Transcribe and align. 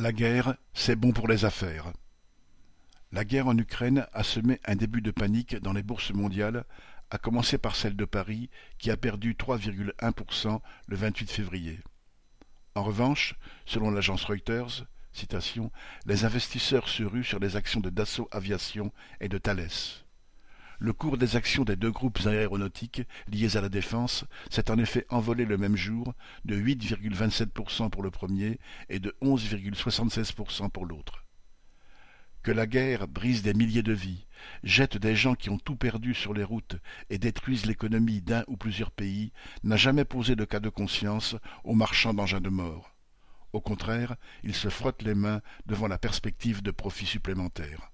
La 0.00 0.12
guerre, 0.12 0.54
c'est 0.74 0.94
bon 0.94 1.10
pour 1.10 1.26
les 1.26 1.44
affaires. 1.44 1.92
La 3.10 3.24
guerre 3.24 3.48
en 3.48 3.58
Ukraine 3.58 4.06
a 4.12 4.22
semé 4.22 4.60
un 4.64 4.76
début 4.76 5.00
de 5.00 5.10
panique 5.10 5.56
dans 5.56 5.72
les 5.72 5.82
bourses 5.82 6.12
mondiales, 6.12 6.64
à 7.10 7.18
commencer 7.18 7.58
par 7.58 7.74
celle 7.74 7.96
de 7.96 8.04
Paris, 8.04 8.48
qui 8.78 8.92
a 8.92 8.96
perdu 8.96 9.34
3,1% 9.34 10.60
le 10.86 10.96
28 10.96 11.32
février. 11.32 11.80
En 12.76 12.84
revanche, 12.84 13.34
selon 13.66 13.90
l'agence 13.90 14.22
Reuters, 14.22 14.86
les 16.06 16.24
investisseurs 16.24 16.88
se 16.88 17.02
ruent 17.02 17.24
sur 17.24 17.40
les 17.40 17.56
actions 17.56 17.80
de 17.80 17.90
Dassault 17.90 18.28
Aviation 18.30 18.92
et 19.20 19.28
de 19.28 19.38
Thales. 19.38 19.66
Le 20.80 20.92
cours 20.92 21.18
des 21.18 21.34
actions 21.34 21.64
des 21.64 21.74
deux 21.74 21.90
groupes 21.90 22.20
aéronautiques 22.24 23.02
liés 23.26 23.56
à 23.56 23.60
la 23.60 23.68
défense 23.68 24.24
s'est 24.48 24.70
en 24.70 24.78
effet 24.78 25.06
envolé 25.08 25.44
le 25.44 25.58
même 25.58 25.74
jour 25.74 26.14
de 26.44 26.56
8,27% 26.56 27.90
pour 27.90 28.04
le 28.04 28.12
premier 28.12 28.60
et 28.88 29.00
de 29.00 29.16
11,76% 29.20 30.70
pour 30.70 30.86
l'autre. 30.86 31.24
Que 32.44 32.52
la 32.52 32.68
guerre 32.68 33.08
brise 33.08 33.42
des 33.42 33.54
milliers 33.54 33.82
de 33.82 33.92
vies, 33.92 34.26
jette 34.62 34.96
des 34.96 35.16
gens 35.16 35.34
qui 35.34 35.50
ont 35.50 35.58
tout 35.58 35.74
perdu 35.74 36.14
sur 36.14 36.32
les 36.32 36.44
routes 36.44 36.76
et 37.10 37.18
détruise 37.18 37.66
l'économie 37.66 38.22
d'un 38.22 38.44
ou 38.46 38.56
plusieurs 38.56 38.92
pays 38.92 39.32
n'a 39.64 39.76
jamais 39.76 40.04
posé 40.04 40.36
de 40.36 40.44
cas 40.44 40.60
de 40.60 40.68
conscience 40.68 41.34
aux 41.64 41.74
marchands 41.74 42.14
d'engins 42.14 42.40
de 42.40 42.50
mort. 42.50 42.94
Au 43.52 43.60
contraire, 43.60 44.14
ils 44.44 44.54
se 44.54 44.68
frottent 44.68 45.02
les 45.02 45.16
mains 45.16 45.42
devant 45.66 45.88
la 45.88 45.98
perspective 45.98 46.62
de 46.62 46.70
profits 46.70 47.06
supplémentaires. 47.06 47.90